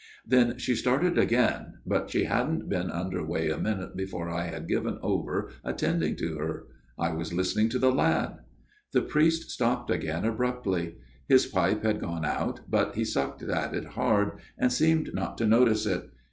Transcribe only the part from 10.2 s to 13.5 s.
abruptly. His pipe had gone out, but he sucked